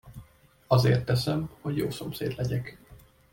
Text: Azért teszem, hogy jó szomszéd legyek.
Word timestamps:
Azért 0.67 1.05
teszem, 1.05 1.49
hogy 1.61 1.77
jó 1.77 1.89
szomszéd 1.89 2.35
legyek. 2.37 2.77